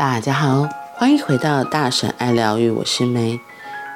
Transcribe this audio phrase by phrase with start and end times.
[0.00, 3.38] 大家好，欢迎回到大婶爱疗愈，我是梅。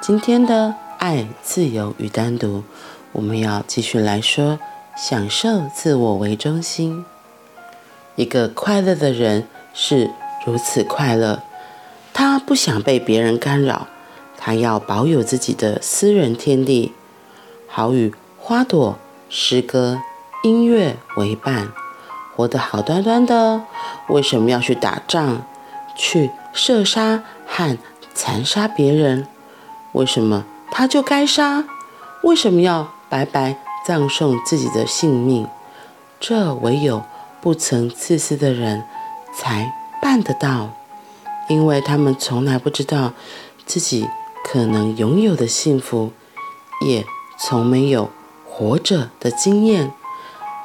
[0.00, 2.62] 今天的爱、自由与单独，
[3.10, 4.60] 我们要继续来说，
[4.96, 7.04] 享受自我为中心。
[8.14, 10.12] 一个快乐的人是
[10.46, 11.42] 如此快乐，
[12.14, 13.88] 他不想被别人干扰，
[14.36, 16.92] 他要保有自己的私人天地，
[17.66, 18.96] 好与花朵、
[19.28, 20.00] 诗歌、
[20.44, 21.72] 音乐为伴。
[22.36, 23.62] 活得好端端的，
[24.06, 25.44] 为什么要去打仗，
[25.98, 27.76] 去射杀和
[28.14, 29.26] 残杀别人？
[29.92, 31.64] 为什么他就该杀？
[32.22, 35.46] 为什么要白白葬送自己的性命？
[36.20, 37.02] 这唯有
[37.40, 38.84] 不曾自私的人
[39.36, 40.70] 才办得到，
[41.48, 43.12] 因为他们从来不知道
[43.66, 44.08] 自己
[44.44, 46.12] 可能拥有的幸福，
[46.86, 47.04] 也
[47.38, 48.10] 从没有
[48.48, 49.92] 活着的经验。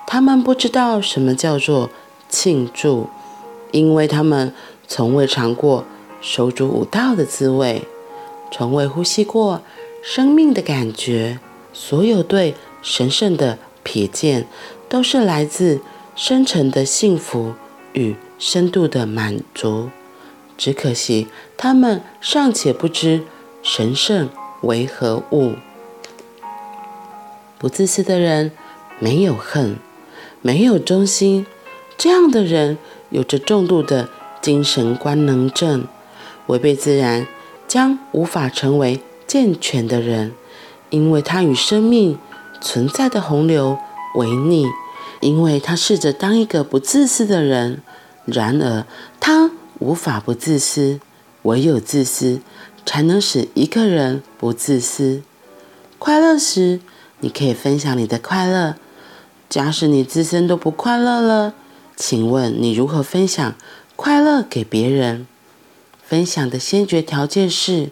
[0.05, 1.89] 他们不知道什么叫做
[2.29, 3.09] 庆祝，
[3.71, 4.53] 因为他们
[4.87, 5.85] 从未尝过
[6.21, 7.87] 手足舞蹈的滋味，
[8.51, 9.61] 从未呼吸过
[10.01, 11.39] 生命的感觉。
[11.73, 14.47] 所有对神圣的瞥见，
[14.87, 15.81] 都是来自
[16.15, 17.53] 深沉的幸福
[17.93, 19.89] 与深度的满足。
[20.57, 23.23] 只可惜，他们尚且不知
[23.63, 24.29] 神圣
[24.61, 25.53] 为何物。
[27.57, 28.51] 不自私的人
[28.99, 29.77] 没有恨。
[30.45, 31.45] 没有中心，
[31.97, 32.77] 这样的人
[33.11, 34.09] 有着重度的
[34.43, 35.87] 精神官能症，
[36.47, 37.25] 违背自然，
[37.65, 40.33] 将无法成为健全的人，
[40.89, 42.19] 因为他与生命
[42.59, 43.77] 存在的洪流
[44.15, 44.67] 为逆，
[45.21, 47.81] 因为他试着当一个不自私的人，
[48.25, 48.85] 然而
[49.21, 50.99] 他无法不自私，
[51.43, 52.41] 唯有自私
[52.85, 55.21] 才能使一个人不自私。
[55.97, 56.81] 快乐时，
[57.21, 58.75] 你可以分享你的快乐。
[59.49, 61.53] 假使你自身都不快乐了，
[61.95, 63.55] 请问你如何分享
[63.95, 65.27] 快乐给别人？
[66.03, 67.89] 分享的先决条件是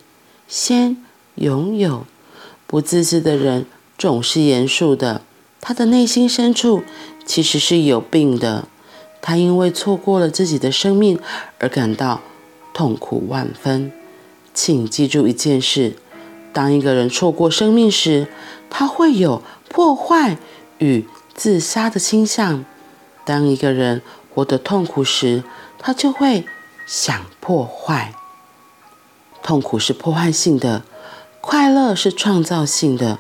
[0.48, 0.98] 先
[1.36, 2.06] 拥有。
[2.68, 3.66] 不自私的人
[3.98, 5.22] 总是严肃的，
[5.60, 6.84] 他的内心深处
[7.26, 8.68] 其实是有病的。
[9.22, 11.20] 他因为错过了自己的生命
[11.60, 12.22] 而感到
[12.74, 13.92] 痛苦万分。
[14.54, 15.96] 请记住一件事：
[16.52, 18.28] 当一个人错过生命时，
[18.70, 20.38] 他会有破坏
[20.80, 22.66] 与自杀的倾向。
[23.24, 24.02] 当一个人
[24.34, 25.44] 活得痛苦时，
[25.84, 26.46] 他就会
[26.86, 28.14] 想破坏。
[29.42, 30.84] 痛苦是破坏性的，
[31.42, 33.18] 快乐是创造性的。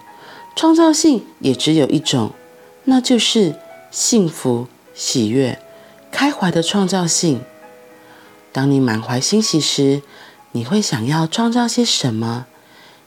[0.56, 2.34] 创造性也只有一种，
[2.84, 3.56] 那就是
[3.90, 5.60] 幸福、喜悦、
[6.12, 7.42] 开怀的创造性。
[8.52, 10.04] 当你满怀欣喜时，
[10.52, 12.46] 你会想要创造些什么？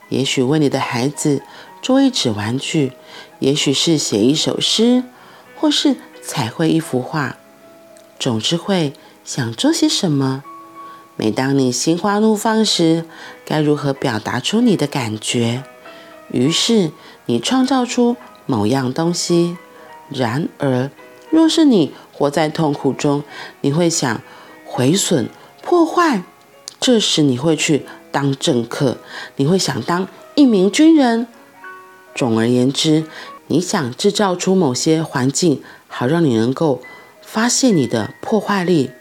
[0.09, 1.41] 也许为你的孩子
[1.81, 2.91] 做一纸玩具。
[3.39, 5.03] 也许是写一首诗，
[5.55, 7.37] 或是彩绘一幅画，
[8.19, 8.93] 总之会
[9.25, 10.43] 想做些什么。
[11.15, 13.05] 每当你心花怒放时，
[13.43, 15.63] 该如何表达出你的感觉？
[16.29, 16.91] 于是
[17.25, 18.15] 你创造出
[18.45, 19.57] 某样东西。
[20.09, 20.91] 然而，
[21.31, 23.23] 若是你活在痛苦中，
[23.61, 24.21] 你会想
[24.63, 25.27] 毁损、
[25.63, 26.21] 破坏。
[26.79, 28.99] 这时你会去当政客，
[29.37, 31.25] 你会想当一名军人。
[32.13, 33.05] 总而言之，
[33.47, 36.81] 你想制造出某些环境，好让你能够
[37.23, 38.91] 发泄你的破坏力，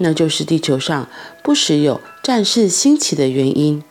[0.00, 1.08] 那就是地球上
[1.42, 3.82] 不时有战事兴起的原因。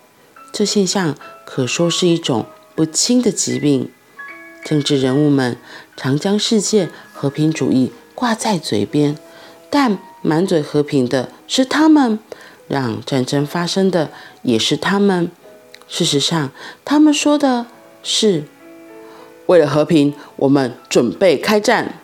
[0.51, 1.15] 这现象
[1.45, 3.89] 可说是一种不轻的疾病。
[4.65, 5.57] 政治人物们
[5.95, 9.17] 常将世界和平主义挂在嘴边，
[9.69, 12.19] 但满嘴和平的是他们，
[12.67, 15.31] 让战争发生的也是他们。
[15.87, 16.51] 事实上，
[16.83, 17.65] 他们说的。
[18.01, 18.45] 是
[19.47, 21.99] 为了和平，我们准备开战。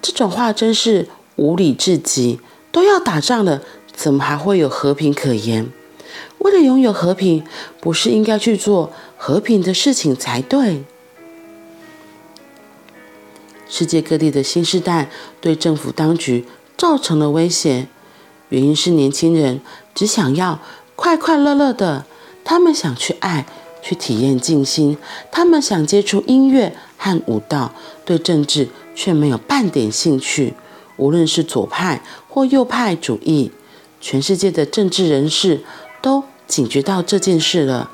[0.00, 1.06] 这种话真是
[1.36, 2.40] 无理至极。
[2.76, 3.62] 都要打仗了，
[3.94, 5.72] 怎么还会有和平可言？
[6.40, 7.42] 为了拥有和平，
[7.80, 10.84] 不是应该去做和平的事情才对？
[13.66, 15.08] 世界各地的新世代
[15.40, 16.44] 对政府当局
[16.76, 17.86] 造成了威胁，
[18.50, 19.62] 原因是年轻人
[19.94, 20.60] 只想要
[20.94, 22.04] 快快乐乐的，
[22.44, 23.46] 他们想去爱。
[23.80, 24.98] 去体验静心，
[25.30, 27.72] 他们想接触音乐和舞蹈，
[28.04, 30.54] 对政治却没有半点兴趣。
[30.96, 33.50] 无论是左派或右派主义，
[34.00, 35.60] 全世界的政治人士
[36.00, 37.90] 都警觉到这件事了。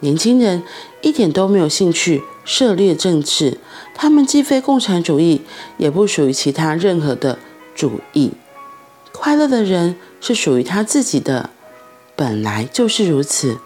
[0.00, 0.62] 年轻人
[1.00, 3.58] 一点都没有兴趣涉猎政治，
[3.94, 5.42] 他们既非共产主义，
[5.78, 7.38] 也不属于其他任何的
[7.74, 8.32] 主义。
[9.12, 11.50] 快乐的人是属于他自己的，
[12.16, 13.58] 本来就是如此。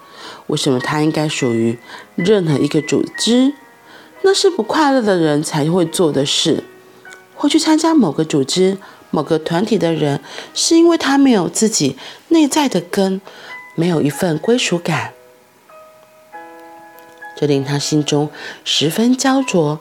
[0.49, 1.79] 为什么他应该属于
[2.15, 3.55] 任何一个组织？
[4.23, 6.65] 那是不快乐的人才会做的事。
[7.37, 8.79] 或去参加某个组织、
[9.11, 10.21] 某个团体的人，
[10.55, 11.97] 是因为他没有自己
[12.29, 13.21] 内在的根，
[13.75, 15.13] 没有一份归属感，
[17.37, 18.31] 这令他心中
[18.65, 19.79] 十分焦灼，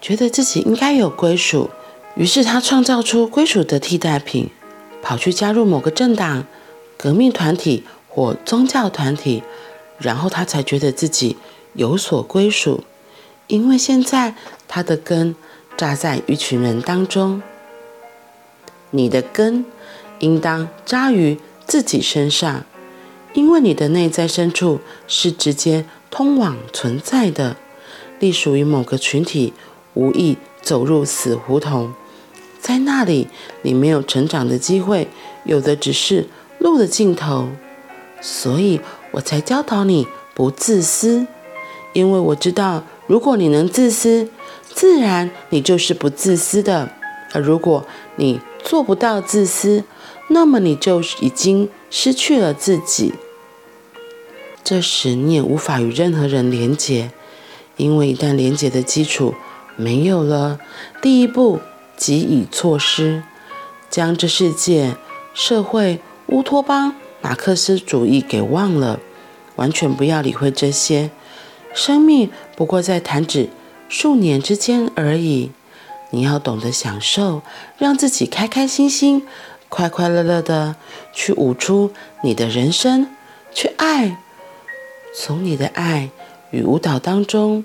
[0.00, 1.70] 觉得自己应该有归属。
[2.14, 4.48] 于是他创造出归属的替代品，
[5.02, 6.46] 跑去加入某个政党、
[6.96, 9.42] 革命团体或宗教团体，
[9.98, 11.36] 然后他才觉得自己
[11.74, 12.84] 有所归属，
[13.48, 14.34] 因为现在
[14.66, 15.36] 他的根
[15.76, 17.42] 扎在一群人当中。
[18.90, 19.64] 你的根
[20.20, 22.64] 应当扎于自己身上，
[23.34, 27.56] 因为你的内在深处是直接通往存在的。
[28.18, 29.52] 隶属于某个群体，
[29.92, 31.92] 无意走入死胡同，
[32.58, 33.28] 在那里
[33.60, 35.08] 你没有成长的机会，
[35.44, 36.26] 有的只是
[36.58, 37.48] 路的尽头。
[38.22, 38.80] 所以
[39.10, 41.26] 我才教导你不自私，
[41.92, 44.30] 因为我知道，如果你能自私，
[44.76, 46.92] 自然你就是不自私的。
[47.32, 47.86] 而如果
[48.16, 49.84] 你做不到自私，
[50.28, 53.14] 那么你就已经失去了自己。
[54.62, 57.10] 这时你也无法与任何人连结，
[57.78, 59.34] 因为一旦连结的基础
[59.76, 60.60] 没有了，
[61.00, 61.60] 第一步
[61.96, 63.22] 即已错失，
[63.88, 64.94] 将这世界、
[65.32, 69.00] 社会、乌托邦、马克思主义给忘了，
[69.54, 71.10] 完全不要理会这些。
[71.72, 73.48] 生命不过在弹指
[73.88, 75.50] 数年之间而已。
[76.10, 77.42] 你要懂得享受，
[77.78, 79.26] 让自己开开心心、
[79.68, 80.76] 快快乐乐的
[81.12, 81.90] 去舞出
[82.22, 83.08] 你的人生，
[83.52, 84.18] 去爱。
[85.14, 86.10] 从你的爱
[86.50, 87.64] 与舞蹈当中，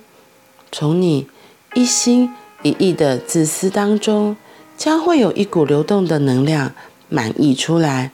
[0.72, 1.28] 从你
[1.76, 2.34] 一心
[2.64, 4.36] 一意的自私当中，
[4.76, 6.74] 将会有一股流动的能量
[7.10, 8.12] 满溢出来，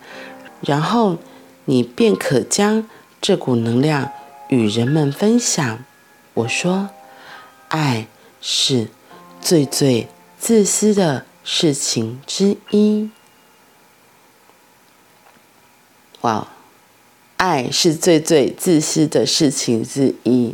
[0.62, 1.18] 然后
[1.65, 2.88] 你便可将
[3.21, 4.12] 这股能量
[4.50, 5.86] 与人们分享。
[6.33, 6.89] 我说，
[7.69, 8.07] 爱
[8.41, 8.87] 是
[9.41, 10.07] 最最。
[10.39, 13.09] 自私的事情之一。
[16.21, 16.47] 哇，
[17.37, 20.53] 爱是最最自私的事情之一。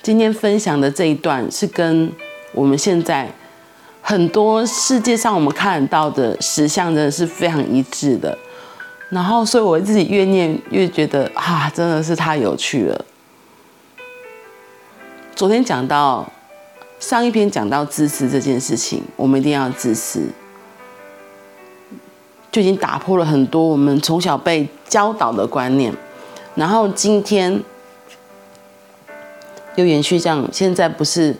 [0.00, 2.12] 今天分享的这一段是跟
[2.52, 3.28] 我们现在
[4.00, 8.38] 很多世界上我们看到的实相真的是非常一致的。
[9.10, 13.04] 然后，所以我自己越念越觉得啊，真的是太有趣了。
[15.34, 16.32] 昨天讲到。
[17.00, 20.20] 上一篇讲到自私这件事情，我们一定要自私，
[22.50, 25.94] 就已经打破了很多我们从小被教导的观念。
[26.56, 27.62] 然后今天
[29.76, 31.34] 又延续这样，现在不是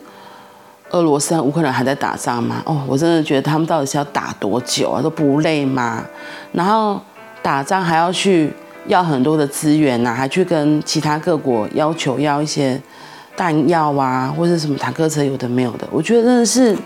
[0.91, 2.63] 俄罗斯和乌克兰还在打仗吗？
[2.65, 5.01] 哦，我真的觉得他们到底是要打多久啊？
[5.01, 6.05] 都不累吗？
[6.53, 7.01] 然后
[7.41, 8.53] 打仗还要去
[8.87, 12.81] 要很多的资源呐，还去跟其他各国要求要一些。
[13.39, 16.77] 弹药啊，或者什么坦克车，有的没有的，我觉得真的是，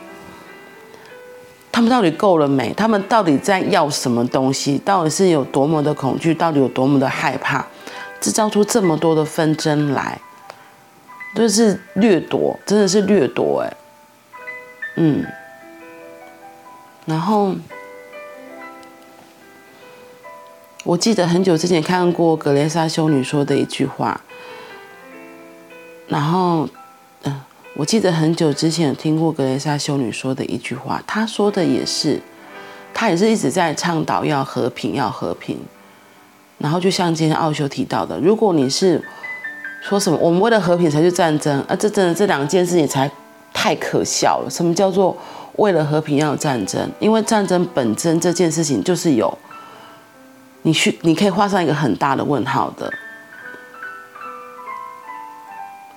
[1.72, 2.72] 他们到底够了没？
[2.74, 4.78] 他们到底在要什么东西？
[4.86, 6.32] 到底是有多么的恐惧？
[6.32, 7.66] 到底有多么的害怕？
[8.22, 10.22] 制造出这么多的纷争来，
[11.34, 13.74] 都是掠夺，真的是掠夺哎，
[14.98, 15.26] 嗯，
[17.08, 17.56] 然后
[20.84, 24.22] 我记得很久之前看过格蕾莎修女说的一句话。
[26.14, 26.70] 然后，
[27.24, 27.42] 嗯，
[27.76, 32.22] 我记得很久之前有听过格蕾莎修女说的一句话，她说的也是，
[32.94, 35.58] 她也是一直在倡导要和平，要和平。
[36.60, 39.04] 然后就像今天奥修提到的，如果你是
[39.82, 43.10] 说什么我们为了和平才去战争，啊，这真的这两件事情才
[43.52, 44.48] 太可笑了。
[44.52, 45.18] 什么叫做
[45.56, 46.88] 为了和平要战争？
[47.00, 49.36] 因为战争本身这件事情就是有，
[50.62, 52.94] 你去你可以画上一个很大的问号的。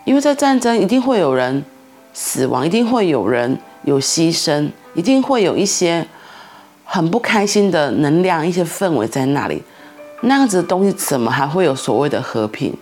[0.06, 1.64] 因为在战争一定会有人
[2.14, 6.06] 死亡，一定会有人有牺牲，一定会有一些
[6.84, 9.64] 很不开心的能量、一些氛围在那里。
[10.20, 12.72] 那样子的东西怎么还会有所谓的和平？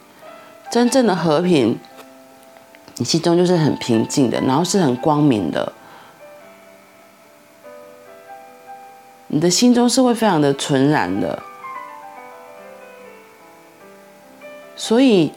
[0.70, 1.78] 真正的和平，
[2.96, 5.72] 你心中就是很平静的，然后是很光明的，
[9.28, 11.42] 你的心中是会非常的纯然的，
[14.76, 15.32] 所以。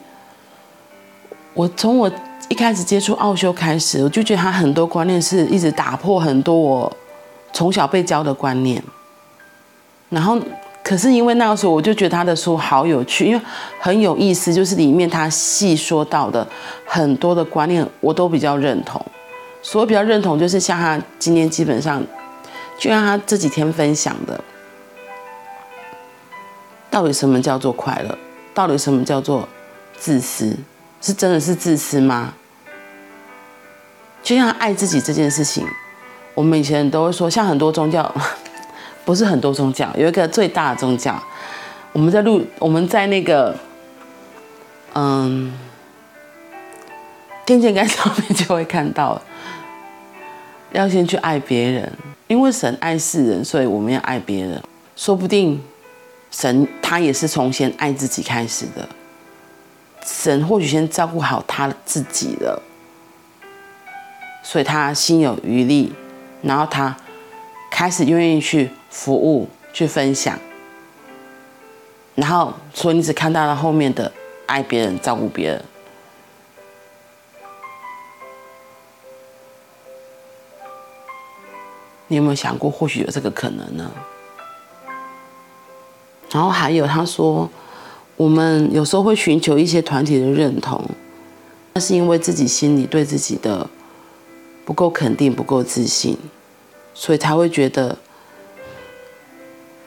[1.58, 2.08] 我从我
[2.48, 6.96] 一开始接触奥修开始，我就觉得他很多观念是一直打破很多我
[7.52, 8.80] 从小被教的观念。
[10.08, 10.38] 然后，
[10.84, 13.40] 可是因为那个时候我就觉得他的书好有趣，因为
[13.80, 16.46] 很有意思，就是里面他细说到的
[16.86, 19.04] 很多的观念，我都比较认同。
[19.60, 22.00] 所以比较认同，就是像他今天基本上，
[22.78, 24.40] 就像他这几天分享的，
[26.88, 28.16] 到底什么叫做快乐？
[28.54, 29.48] 到底什么叫做
[29.98, 30.56] 自私？
[31.00, 32.34] 是真的是自私吗？
[34.22, 35.66] 就像爱自己这件事情，
[36.34, 38.14] 我们以前都会说，像很多宗教，
[39.04, 41.22] 不是很多宗教，有一个最大的宗教。
[41.92, 43.56] 我们在录，我们在那个，
[44.94, 45.56] 嗯，
[47.46, 49.20] 电线杆上面就会看到，
[50.72, 51.90] 要先去爱别人，
[52.26, 54.60] 因为神爱世人，所以我们要爱别人。
[54.94, 55.62] 说不定
[56.30, 58.86] 神他也是从先爱自己开始的，
[60.10, 62.60] 神或许先照顾好他自己了，
[64.42, 65.92] 所以他心有余力，
[66.42, 66.96] 然后他
[67.70, 70.38] 开始愿意去服务、去分享。
[72.14, 74.10] 然后，所以你只看到了后面的
[74.46, 75.64] 爱别人、照顾别人。
[82.08, 83.90] 你有没有想过，或许有这个可能呢？
[86.30, 87.48] 然后还有，他说，
[88.18, 90.84] 我们有时候会寻求一些团体的认同，
[91.72, 93.70] 那是因为自己心里对自己的
[94.66, 96.18] 不够肯定、不够自信，
[96.92, 97.96] 所以才会觉得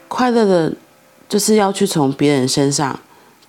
[0.07, 0.73] 快乐的。
[1.29, 2.99] 就是要去从别人身上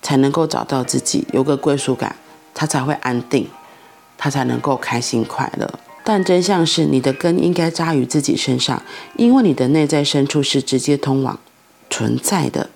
[0.01, 2.15] 才能够找到自己，有个归属感，
[2.53, 3.45] 他才会安定，
[4.17, 5.69] 他才能够开心快乐。
[6.01, 8.81] 但真相是，你的根应该扎于自己身上，
[9.17, 11.37] 因为你的内在深处是直接通往
[11.89, 12.69] 存在的。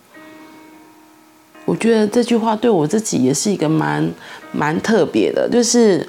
[1.67, 4.09] 我觉得这句话对我自己也是一个蛮
[4.53, 6.07] 蛮特别的，就是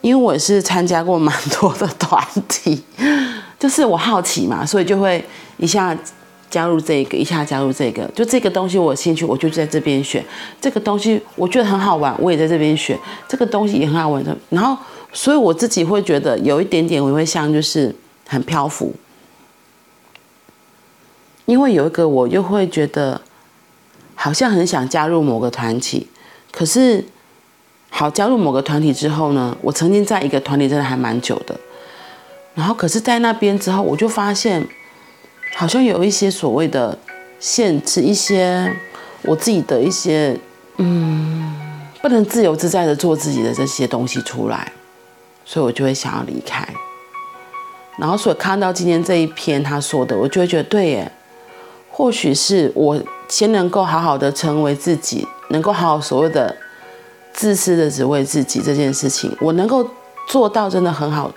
[0.00, 2.82] 因为我也是参加过蛮多的团体，
[3.58, 5.22] 就是我好奇嘛，所以就会
[5.58, 5.94] 一下。
[6.50, 10.24] 加入这个，一下加入这个，就这个东西我有兴趣，我就在这边选。
[10.60, 12.96] 这个东西我觉得很好玩，我也在这边选。
[13.26, 14.80] 这个东西也很好玩的，然后
[15.12, 17.92] 所以我自己会觉得有一点点，我会像就是
[18.28, 18.94] 很漂浮。
[21.46, 23.20] 因为有一个我又会觉得
[24.14, 26.08] 好像很想加入某个团体，
[26.52, 27.04] 可是
[27.90, 31.58] 好加入某个团体之后呢，我曾经在一个团体真的还蛮久的，
[32.54, 34.66] 然后可是在那边之后，我就发现。
[35.56, 36.98] 好像有一些所谓的
[37.38, 38.68] 限制，一些
[39.22, 40.36] 我自己的一些
[40.78, 41.54] 嗯，
[42.02, 44.72] 不能自由自在的做自己的这些东西出来，
[45.44, 46.66] 所以我就会想要离开。
[47.98, 51.12] 然后所以看到今天这一篇他说的，我就会觉得对耶，
[51.96, 56.54] 或许是我先能够好好的成为自己，能够好好所谓的
[57.32, 59.88] 自私的只为自己这件事情，我能够
[60.26, 61.30] 做到真的很好，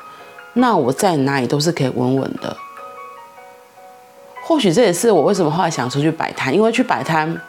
[0.53, 2.57] 那我在哪里都是可以稳稳的。
[4.41, 7.39] 或许这也是我为什么后来想出去摆摊，因为去摆摊，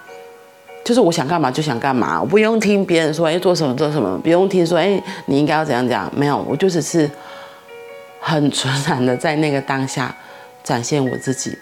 [0.84, 7.10] 就是我想干嘛就想干嘛，我不用听别人说哎做什么做什么，不用听说哎你应该要怎样讲，没有，我就只是
[8.20, 10.14] 很纯然的在那个当下
[10.62, 11.56] 展现我自己，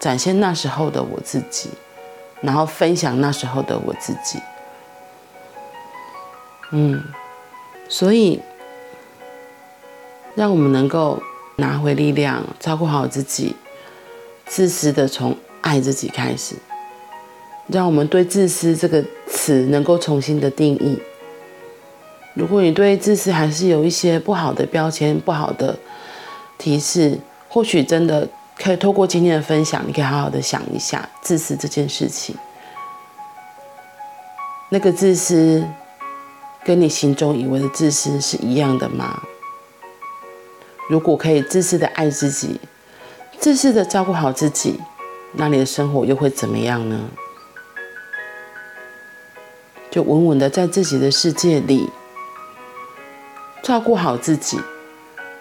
[0.00, 1.70] 展现那时候的我自己，
[2.40, 4.40] 然后分享那时候的我自己。
[6.72, 7.04] 嗯，
[7.88, 8.40] 所以
[10.34, 11.22] 让我们能够
[11.56, 13.54] 拿回力量，照顾好自己。
[14.46, 16.56] 自私的从爱自己开始，
[17.68, 21.00] 让我们对自私这个词能够重新的定义。
[22.34, 25.78] 如果你对自私还是有一些不好的标签、不好的
[26.58, 28.28] 提示，或许真的
[28.62, 32.36] 可以透过今天的分享，你可以好好的想一下自私这件事情。
[34.68, 35.66] 那个自私
[36.62, 39.22] 跟你心中以为的自私是一样的吗？
[40.90, 42.60] 如果可以自私的爱自己。
[43.38, 44.78] 自私的照顾好自己，
[45.32, 47.08] 那你的生活又会怎么样呢？
[49.90, 51.88] 就稳稳的在自己的世界里
[53.62, 54.60] 照顾好自己。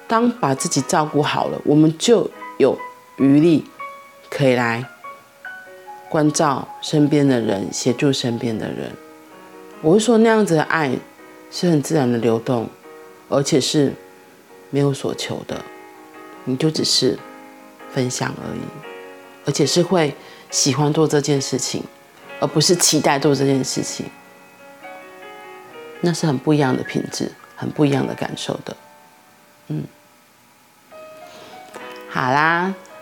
[0.07, 2.79] 当把自己照顾好了，我们就有
[3.19, 3.65] 余力
[4.29, 4.83] 可以来
[6.09, 8.91] 关照身边的人，协助身边的人。
[9.81, 10.97] 我会说，那样子的爱
[11.51, 12.67] 是很自然的流动，
[13.29, 13.93] 而且是
[14.71, 15.63] 没有所求的。
[16.45, 17.19] 你就只是。
[17.91, 18.59] 分享而已，
[19.47, 20.15] 而且是会
[20.51, 21.83] 喜欢做这件事情，
[22.39, 24.05] 而不是期待做这件事情。
[26.01, 28.77] 那是很不一样的品质，很不一样的感受的。
[29.69, 29.83] 嗯，
[32.09, 32.75] 好啦，